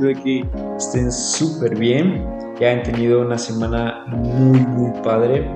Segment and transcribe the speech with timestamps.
[0.00, 0.46] espero que
[0.78, 2.26] estén súper bien,
[2.58, 5.48] que hayan tenido una semana muy, muy padre.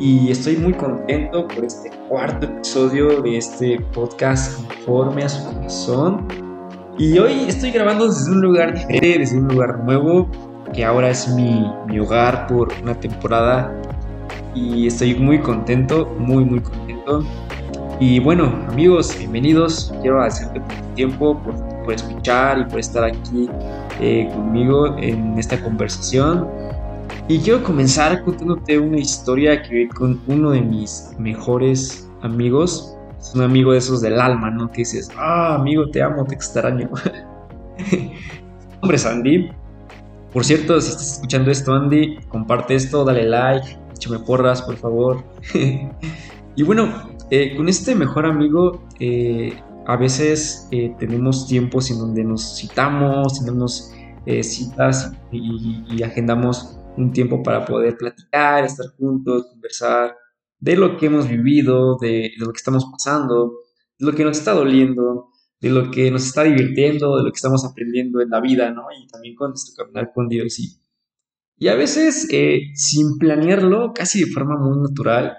[0.00, 6.26] Y estoy muy contento por este cuarto episodio de este podcast conforme a su corazón.
[6.98, 10.28] Y hoy estoy grabando desde un lugar diferente, desde un lugar nuevo,
[10.72, 13.74] que ahora es mi, mi hogar por una temporada.
[14.54, 17.24] Y estoy muy contento, muy, muy contento.
[18.00, 19.92] Y bueno, amigos, bienvenidos.
[20.00, 23.48] Quiero agradecerte por tu tiempo, por, por escuchar y por estar aquí
[24.00, 26.46] eh, conmigo en esta conversación.
[27.28, 32.94] Y quiero comenzar contándote una historia que vi con uno de mis mejores amigos.
[33.18, 34.70] Es un amigo de esos del alma, ¿no?
[34.70, 36.90] Que dices, ah, amigo, te amo, te extraño.
[38.82, 39.50] Hombre, Andy.
[40.32, 45.24] Por cierto, si estás escuchando esto, Andy, comparte esto, dale like, échame porras, por favor.
[46.56, 46.92] y bueno,
[47.30, 49.54] eh, con este mejor amigo, eh,
[49.86, 53.92] a veces eh, tenemos tiempos en donde nos citamos, tenemos
[54.42, 60.16] citas y, agendamos un tiempo para poder platicar, estar juntos, conversar
[60.58, 63.52] de lo que hemos vivido, de, lo que estamos pasando,
[63.98, 65.28] de lo que nos está doliendo,
[65.60, 68.86] de lo que nos está divirtiendo, de lo que estamos aprendiendo en la vida, ¿no?
[68.90, 70.58] Y también con nuestro caminar con Dios.
[70.58, 70.80] Y,
[71.56, 72.26] y a veces,
[72.74, 75.36] sin planearlo, casi de forma muy natural,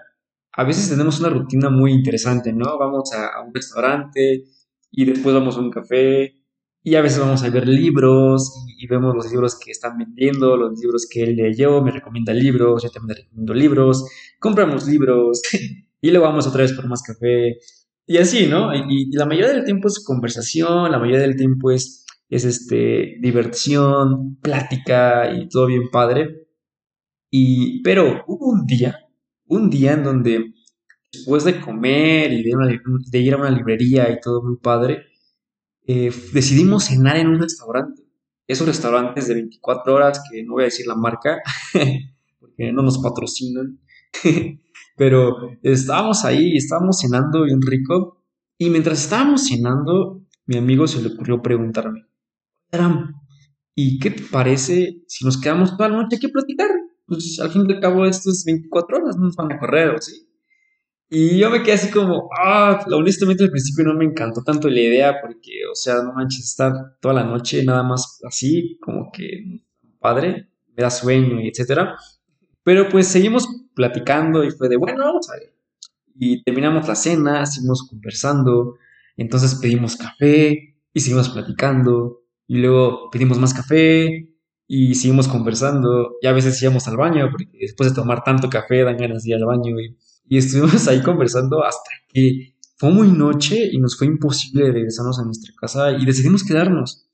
[0.57, 2.79] a veces tenemos una rutina muy interesante, ¿no?
[2.79, 4.45] Vamos a, un restaurante
[4.89, 6.35] y después vamos a un café
[6.81, 10.79] y a veces vamos a ver libros y, vemos los libros que están vendiendo, los
[10.79, 14.05] libros que él leyó, me recomienda libros, yo también le recomiendo libros,
[14.39, 15.43] compramos libros
[16.01, 17.59] y luego vamos otra vez por más café
[18.07, 18.73] y así, ¿no?
[18.73, 24.39] Y, la mayoría del tiempo es conversación, la mayoría del tiempo es, es este, diversión,
[24.41, 26.47] plática y todo bien padre.
[27.29, 29.06] Y, pero hubo un día
[29.47, 30.53] un día en donde
[31.11, 35.05] después de comer y de, ir a una librería y todo muy padre,
[35.85, 38.03] eh, decidimos cenar en un restaurante.
[38.45, 41.41] Esos restaurantes de 24 horas, que no voy a decir la marca,
[42.39, 43.79] porque no nos patrocinan,
[44.97, 48.23] pero estábamos ahí, estábamos cenando bien rico,
[48.57, 52.05] y mientras estábamos cenando, mi amigo se le ocurrió preguntarme,
[53.75, 56.69] ¿y qué te parece si nos quedamos toda la noche aquí a platicar?
[57.07, 60.27] Pues al fin y al cabo estos 24 horas no nos van a correr, ¿sí?
[61.09, 64.81] Y yo me quedé así como, ah, honestamente al principio no me encantó tanto la
[64.81, 69.63] idea porque, o sea, no manches, estar toda la noche nada más así, como que
[69.99, 71.95] padre, me da sueño y etcétera.
[72.63, 75.53] Pero pues seguimos platicando y fue de, bueno, vamos a ver.
[76.15, 78.75] Y terminamos la cena, seguimos conversando,
[79.15, 84.36] entonces pedimos café y seguimos platicando y luego pedimos más café
[84.67, 86.17] y seguimos conversando.
[86.21, 89.35] Y a veces íbamos al baño, porque después de tomar tanto café dan ganas ir
[89.35, 89.79] al baño.
[89.79, 89.97] Y,
[90.27, 95.25] y estuvimos ahí conversando hasta que fue muy noche y nos fue imposible regresarnos a
[95.25, 97.09] nuestra casa y decidimos quedarnos.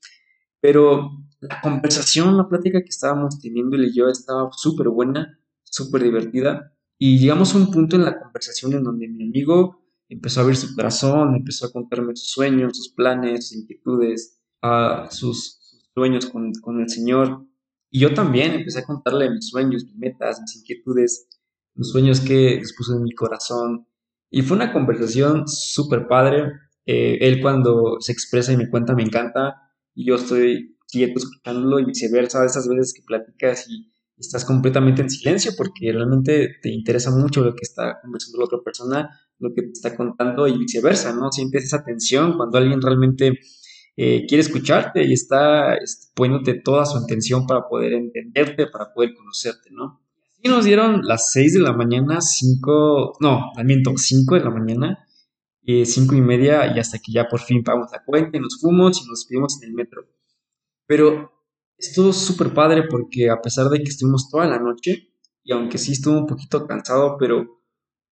[0.60, 1.10] Pero
[1.40, 6.72] la conversación, la plática que estábamos teniendo él y yo estaba súper buena, súper divertida.
[6.98, 10.56] Y llegamos a un punto en la conversación en donde mi amigo empezó a abrir
[10.56, 15.63] su corazón, empezó a contarme sus sueños, sus planes, sus inquietudes, a sus,
[15.94, 17.46] sueños con, con el Señor.
[17.90, 21.28] Y yo también empecé a contarle mis sueños, mis metas, mis inquietudes,
[21.74, 23.86] los sueños que expuso en mi corazón.
[24.30, 26.52] Y fue una conversación súper padre.
[26.86, 29.54] Eh, él cuando se expresa y me cuenta me encanta
[29.94, 35.10] y yo estoy quieto escuchándolo y viceversa, esas veces que platicas y estás completamente en
[35.10, 39.62] silencio porque realmente te interesa mucho lo que está conversando la otra persona, lo que
[39.62, 41.32] te está contando y viceversa, ¿no?
[41.32, 43.38] Sientes esa tensión cuando alguien realmente
[43.96, 45.78] eh, quiere escucharte y está
[46.14, 50.00] poniéndote toda su atención para poder entenderte, para poder conocerte, ¿no?
[50.42, 55.06] Y nos dieron las 6 de la mañana, 5, no, miento, 5 de la mañana,
[55.62, 58.60] eh, 5 y media, y hasta que ya por fin pagamos la cuenta y nos
[58.60, 60.06] fuimos y nos despedimos en el metro.
[60.86, 61.32] Pero
[61.78, 65.08] estuvo súper padre porque a pesar de que estuvimos toda la noche,
[65.42, 67.62] y aunque sí estuvo un poquito cansado, pero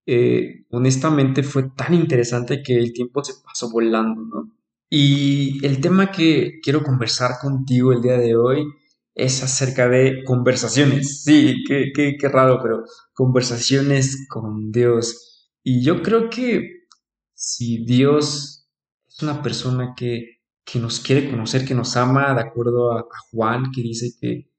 [0.07, 4.62] eh, honestamente fue tan interesante que el tiempo se pasó volando, ¿no?
[4.95, 8.67] Y el tema que quiero conversar contigo el día de hoy
[9.15, 11.23] es acerca de conversaciones.
[11.25, 12.85] Sí, qué, qué, qué raro, pero
[13.15, 15.49] conversaciones con Dios.
[15.63, 16.89] Y yo creo que
[17.33, 18.69] si Dios
[19.09, 23.19] es una persona que, que nos quiere conocer, que nos ama, de acuerdo a, a
[23.31, 24.51] Juan, que dice que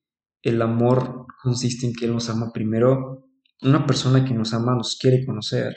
[0.41, 3.27] el amor consiste en que Él nos ama primero,
[3.61, 5.75] una persona que nos ama nos quiere conocer.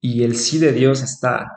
[0.00, 1.52] Y el sí de Dios está.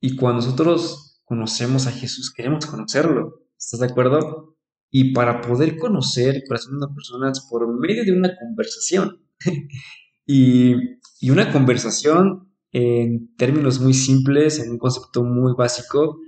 [0.00, 3.46] Y cuando nosotros conocemos a Jesús, queremos conocerlo.
[3.58, 4.56] ¿Estás de acuerdo?
[4.90, 9.20] Y para poder conocer el corazón de una persona es por medio de una conversación.
[10.26, 10.74] y,
[11.20, 16.18] y una conversación, en términos muy simples, en un concepto muy básico,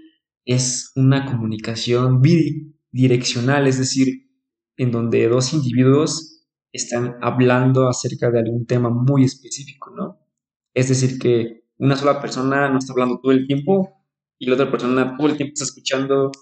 [0.44, 2.20] es una comunicación
[2.90, 4.28] direccional, es decir,
[4.76, 10.18] en donde dos individuos están hablando acerca de algún tema muy específico, ¿no?
[10.74, 13.99] Es decir, que una sola persona no está hablando todo el tiempo
[14.40, 16.32] y la otra persona todo el tiempo está escuchando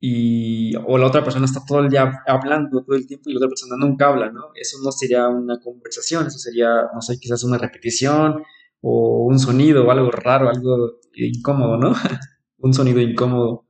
[0.00, 3.38] y o la otra persona está todo el día hablando todo el tiempo y la
[3.38, 4.46] otra persona nunca habla, ¿no?
[4.54, 8.42] Eso no sería una conversación, eso sería, no sé, quizás una repetición
[8.80, 11.94] o un sonido o algo raro, algo incómodo, ¿no?
[12.58, 13.68] un sonido incómodo.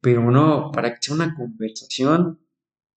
[0.00, 2.40] Pero no, para que sea una conversación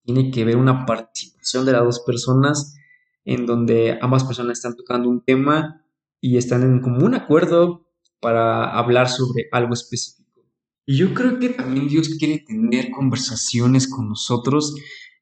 [0.04, 2.76] tiene que haber una participación de las dos personas
[3.24, 5.86] en donde ambas personas están tocando un tema
[6.20, 7.87] y están en común acuerdo
[8.20, 10.42] para hablar sobre algo específico.
[10.86, 14.74] Y yo creo que también Dios quiere tener conversaciones con nosotros.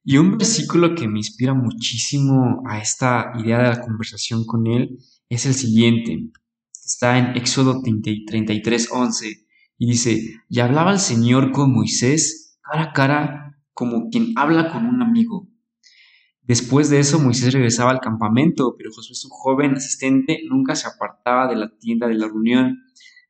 [0.04, 5.00] Y un versículo que me inspira muchísimo a esta idea de la conversación con Él
[5.30, 6.30] es el siguiente.
[6.72, 9.46] Está en Éxodo 33, 11
[9.78, 14.86] y dice, y hablaba el Señor con Moisés cara a cara como quien habla con
[14.86, 15.48] un amigo.
[16.42, 21.48] Después de eso Moisés regresaba al campamento, pero Josué, su joven asistente, nunca se apartaba
[21.48, 22.84] de la tienda de la reunión.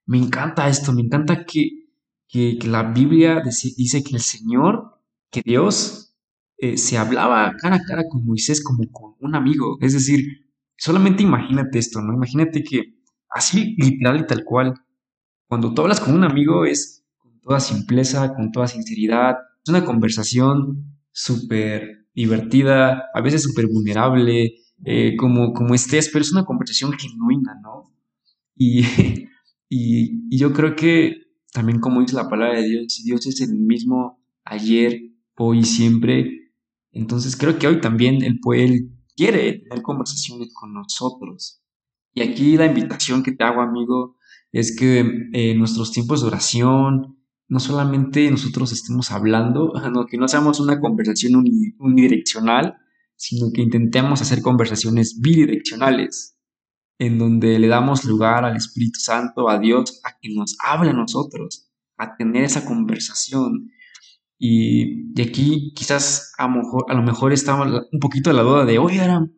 [0.05, 1.85] Me encanta esto, me encanta que
[2.27, 4.99] que, la Biblia dice que el Señor,
[5.31, 6.15] que Dios,
[6.57, 9.77] eh, se hablaba cara a cara con Moisés como con un amigo.
[9.81, 12.13] Es decir, solamente imagínate esto, ¿no?
[12.13, 12.95] Imagínate que
[13.29, 14.73] así literal y tal cual,
[15.47, 19.85] cuando tú hablas con un amigo es con toda simpleza, con toda sinceridad, es una
[19.85, 24.55] conversación súper divertida, a veces súper vulnerable,
[24.85, 27.93] eh, como, como estés, pero es una conversación genuina, ¿no?
[28.55, 28.83] Y,
[29.69, 31.15] y, yo creo que
[31.53, 35.01] también como dice la palabra de Dios, Dios es el mismo ayer,
[35.37, 36.51] hoy y siempre,
[36.91, 41.61] entonces creo que hoy también Él, puede, quiere tener conversaciones con nosotros.
[42.13, 44.17] Y aquí la invitación que te hago, amigo,
[44.51, 49.73] es que eh, nuestros tiempos de oración, no solamente nosotros estemos hablando,
[50.09, 51.35] que no hagamos una conversación
[51.79, 52.75] unidireccional,
[53.15, 56.34] sino que intentemos hacer conversaciones bidireccionales
[56.97, 60.93] en donde le damos lugar al Espíritu Santo, a Dios, a que nos hable a
[60.93, 63.71] nosotros, a tener esa conversación.
[64.37, 69.33] Y de aquí quizás a lo mejor, estaba un poquito la duda de, oye, Aram,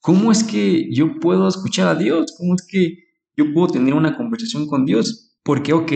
[0.00, 2.34] ¿cómo es que yo puedo escuchar a Dios?
[2.38, 2.98] ¿Cómo es que
[3.36, 5.36] yo puedo tener una conversación con Dios?
[5.42, 5.92] Porque, ok,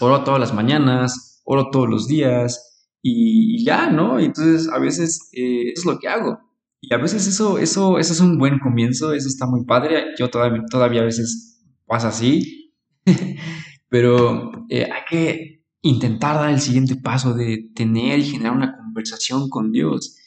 [0.00, 4.18] oro todas las mañanas, oro todos los días y, ya, ¿no?
[4.18, 6.38] Entonces a veces eh, eso es lo que hago.
[6.86, 10.08] Y a veces eso, eso, eso es un buen comienzo, eso está muy padre.
[10.18, 12.74] Yo todavía, todavía a veces pasa así,
[13.88, 19.48] pero eh, hay que intentar dar el siguiente paso de tener y generar una conversación
[19.48, 20.18] con Dios.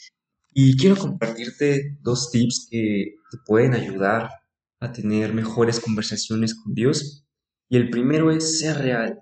[0.51, 4.31] Y quiero compartirte dos tips que te pueden ayudar
[4.79, 7.23] a tener mejores conversaciones con Dios.
[7.69, 9.19] Y el primero es ser real.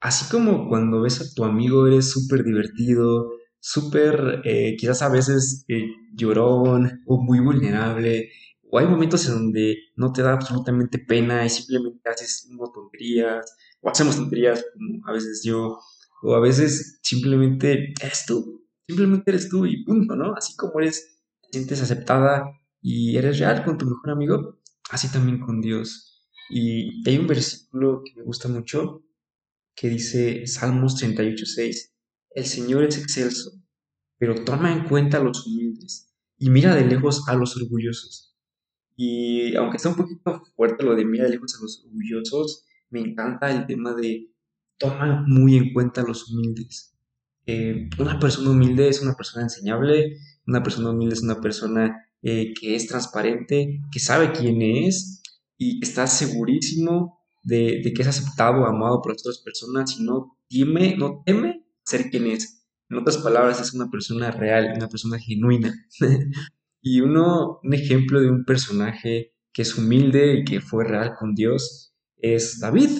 [0.00, 5.64] Así como cuando ves a tu amigo eres súper divertido, súper, eh, quizás a veces
[5.68, 5.86] eh,
[6.18, 8.30] llorón o muy vulnerable,
[8.70, 13.88] o hay momentos en donde no te da absolutamente pena y simplemente haces tonterías, o
[13.88, 15.78] hacemos tonterías como a veces yo,
[16.22, 20.34] o a veces simplemente eres tú, simplemente eres tú y punto, ¿no?
[20.34, 22.44] Así como eres, te sientes aceptada
[22.82, 24.58] y eres real con tu mejor amigo,
[24.90, 26.26] así también con Dios.
[26.50, 29.04] Y hay un versículo que me gusta mucho
[29.74, 31.92] que dice Salmos 38.6
[32.30, 33.50] el Señor es excelso,
[34.18, 36.07] pero toma en cuenta a los humildes
[36.38, 38.36] y mira de lejos a los orgullosos.
[38.96, 43.00] Y aunque está un poquito fuerte lo de mira de lejos a los orgullosos, me
[43.00, 44.30] encanta el tema de
[44.78, 46.94] toma muy en cuenta a los humildes.
[47.46, 50.16] Eh, una persona humilde es una persona enseñable,
[50.46, 55.22] una persona humilde es una persona eh, que es transparente, que sabe quién es
[55.56, 60.96] y está segurísimo de, de, que es aceptado, amado por otras personas y no teme,
[60.96, 62.57] no teme ser quien es.
[62.90, 65.74] En otras palabras, es una persona real, una persona genuina.
[66.82, 71.34] y uno, un ejemplo de un personaje que es humilde y que fue real con
[71.34, 72.90] Dios es David.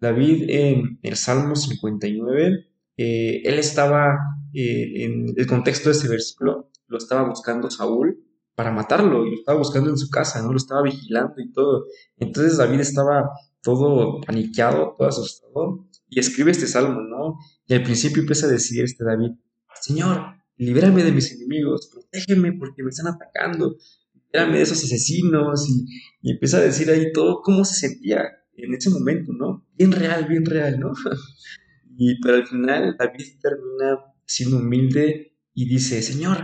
[0.00, 4.18] David en el Salmo 59, eh, él estaba,
[4.54, 9.36] eh, en el contexto de ese versículo, lo estaba buscando Saúl para matarlo, y lo
[9.36, 10.50] estaba buscando en su casa, ¿no?
[10.50, 11.86] Lo estaba vigilando y todo.
[12.16, 13.30] Entonces David estaba
[13.62, 17.38] todo paniqueado, todo asustado, y escribe este salmo, ¿no?
[17.66, 19.32] Y al principio empieza a decir este David,
[19.80, 23.76] Señor, libérame de mis enemigos, protégeme porque me están atacando,
[24.14, 25.84] libérame de esos asesinos, y,
[26.22, 28.24] y empieza a decir ahí todo cómo se sentía
[28.54, 29.66] en ese momento, ¿no?
[29.74, 30.92] Bien real, bien real, ¿no?
[31.96, 36.38] y pero al final David termina siendo humilde y dice, Señor,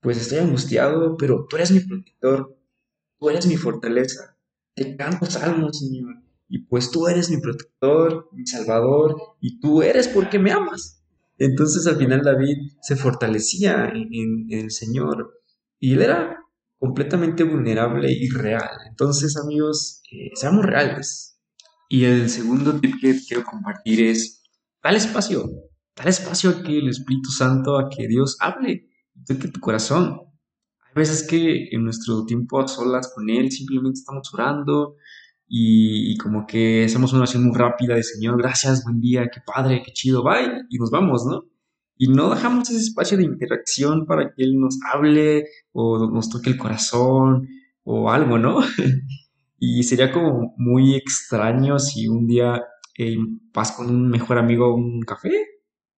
[0.00, 2.56] pues estoy angustiado, pero tú eres mi protector,
[3.18, 4.38] tú eres mi fortaleza,
[4.74, 10.08] te canto salmos, Señor y pues tú eres mi protector, mi salvador, y tú eres
[10.08, 11.00] porque me amas.
[11.38, 15.40] Entonces al final David se fortalecía en, el Señor
[15.78, 16.40] y él era
[16.76, 18.68] completamente vulnerable y real.
[18.88, 21.38] Entonces amigos, eh, seamos reales.
[21.88, 24.42] Y el segundo tip que quiero compartir es,
[24.82, 25.48] dale espacio,
[25.94, 28.88] dale espacio a que el Espíritu Santo, a que Dios hable,
[29.24, 30.20] toque tu corazón.
[30.80, 34.96] Hay veces que en nuestro tiempo a solas con Él simplemente estamos orando,
[35.52, 39.82] y, como que hacemos una oración muy rápida de Señor, gracias, buen día, qué padre,
[39.84, 41.42] qué chido, bye, y nos vamos, ¿no?
[41.96, 46.50] Y no dejamos ese espacio de interacción para que Él nos hable o nos toque
[46.50, 47.48] el corazón
[47.82, 48.60] o algo, ¿no?
[49.58, 52.62] y sería como muy extraño si un día
[52.96, 53.16] eh,
[53.52, 55.32] vas con un mejor amigo a un café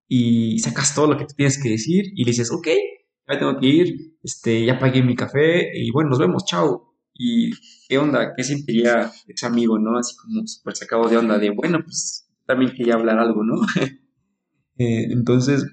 [0.08, 2.68] y sacas todo lo que tienes que decir y le dices, ok,
[3.28, 6.91] ya tengo que ir, este, ya pagué mi café y bueno, nos vemos, chao
[7.24, 7.52] y
[7.88, 9.96] qué onda, qué sentiría ese amigo, ¿no?
[9.96, 13.62] Así como súper sacado de onda, de bueno, pues también quería hablar algo, ¿no?
[14.78, 15.64] Eh, entonces,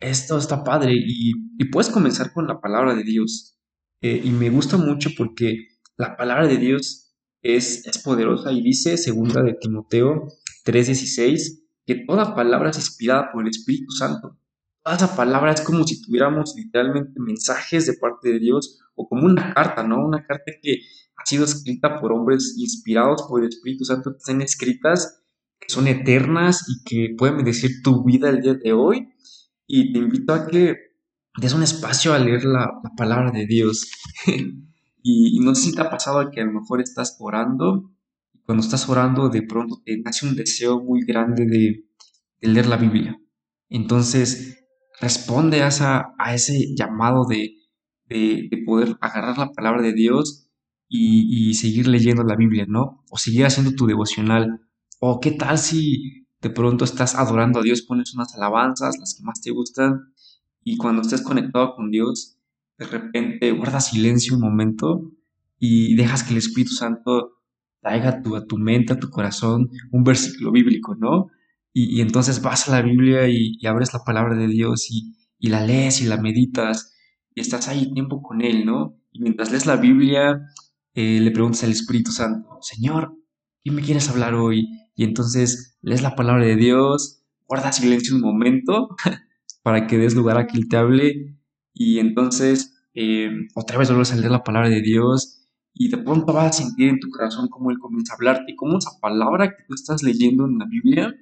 [0.00, 1.34] esto está padre y,
[1.70, 3.56] puedes comenzar con la palabra de Dios.
[4.00, 8.96] Eh, y me gusta mucho porque la palabra de Dios es, es poderosa y dice,
[8.96, 10.26] segunda de Timoteo
[10.64, 14.39] 3:16, que toda palabra es inspirada por el Espíritu Santo.
[14.82, 19.26] Toda esa palabra es como si tuviéramos literalmente mensajes de parte de Dios o como
[19.26, 20.06] una carta, ¿no?
[20.06, 20.80] Una carta que
[21.16, 25.22] ha sido escrita por hombres inspirados por el Espíritu Santo, que están escritas,
[25.58, 29.12] que son eternas y que pueden bendecir tu vida el día de hoy.
[29.66, 30.76] Y te invito a que
[31.36, 33.90] des un espacio a leer la, palabra de Dios.
[35.02, 37.92] y, no sé si te ha pasado que a lo mejor estás orando
[38.32, 41.84] y cuando estás orando de pronto te nace un deseo muy grande de,
[42.40, 43.20] leer la Biblia.
[43.68, 44.59] Entonces,
[45.00, 45.68] responde a,
[46.34, 47.56] ese llamado de,
[48.08, 50.48] de, poder agarrar la palabra de Dios
[50.88, 53.04] y, seguir leyendo la Biblia, ¿no?
[53.10, 54.60] O seguir haciendo tu devocional.
[55.00, 59.24] O qué tal si de pronto estás adorando a Dios, pones unas alabanzas, las que
[59.24, 60.12] más te gustan,
[60.62, 62.38] y cuando estés conectado con Dios,
[62.78, 65.12] de repente guardas silencio un momento
[65.58, 67.40] y dejas que el Espíritu Santo
[67.80, 71.28] traiga tu, a tu mente, a tu corazón, un versículo bíblico, ¿no?
[71.72, 75.64] Y, entonces vas a la Biblia y, abres la palabra de Dios y, y, la
[75.64, 76.92] lees y la meditas
[77.34, 78.96] y estás ahí tiempo con Él, ¿no?
[79.12, 80.40] Y mientras lees la Biblia,
[80.94, 83.16] eh, le preguntas al Espíritu Santo, Señor,
[83.62, 84.68] ¿qué me quieres hablar hoy?
[84.96, 88.88] Y entonces lees la palabra de Dios, guarda silencio un momento
[89.62, 91.36] para que des lugar a que Él te hable
[91.72, 96.32] y entonces eh, otra vez vuelves a leer la palabra de Dios y de pronto
[96.32, 99.64] vas a sentir en tu corazón cómo Él comienza a hablarte, cómo esa palabra que
[99.66, 101.14] tú estás leyendo en la Biblia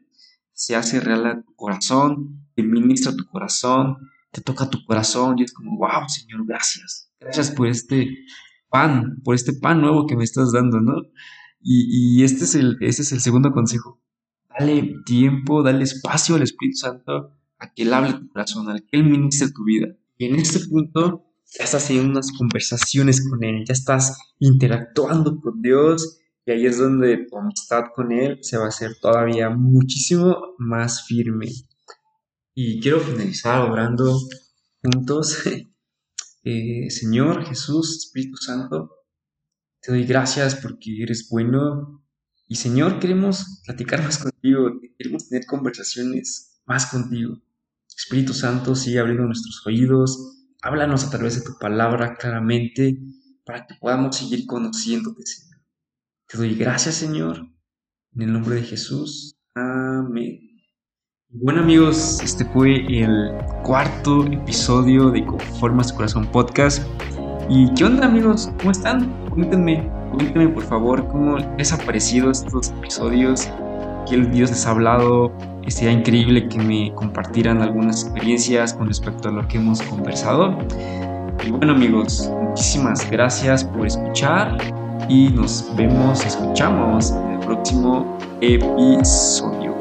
[0.59, 5.45] se hace real a tu corazón, te ministra tu corazón, te toca tu corazón y
[5.45, 7.13] es como, wow, Señor, gracias.
[7.21, 8.09] Gracias por este
[8.69, 10.95] pan, por este pan nuevo que me estás dando, ¿no?
[11.61, 14.01] Y, este, es el, este es el segundo consejo.
[14.59, 18.89] Dale tiempo, dale espacio al Espíritu Santo a que Él hable tu corazón, a que
[18.91, 19.87] Él ministre tu vida.
[20.17, 21.25] Y en este punto
[21.57, 26.19] ya estás haciendo unas conversaciones con Él, ya estás interactuando con Dios
[26.49, 31.05] y ahí es donde tu amistad con Él se va a hacer todavía muchísimo más
[31.07, 31.49] firme.
[32.55, 34.19] Y quiero finalizar orando
[34.83, 35.43] juntos.
[36.45, 38.91] Eh, Señor Jesús, Espíritu Santo,
[39.83, 42.03] te doy gracias porque eres bueno.
[42.47, 47.43] Y Señor, queremos platicar más contigo, queremos tener conversaciones más contigo.
[47.95, 52.99] Espíritu Santo, sigue abriendo nuestros oídos, háblanos a través de tu palabra claramente
[53.45, 55.48] para que podamos seguir conociéndote, Señor.
[56.31, 57.39] Te doy gracias, Señor,
[58.15, 59.39] en el nombre de Jesús.
[59.55, 60.39] Amén.
[61.31, 63.33] Bueno amigos, este fue el
[63.65, 66.87] cuarto episodio de Conformas tu Corazón Podcast.
[67.49, 68.51] ¿Y qué onda amigos?
[68.59, 69.11] ¿Cómo están?
[69.31, 73.49] Cuéntenme, cuéntenme por favor cómo les ha parecido estos episodios,
[74.07, 75.33] qué Dios les ha hablado.
[75.67, 80.59] Sería increíble que me compartieran algunas experiencias con respecto a lo que hemos conversado.
[81.47, 84.59] Y bueno amigos, muchísimas gracias por escuchar
[85.09, 89.78] y nos vemos, escuchamos en el próximo episodio.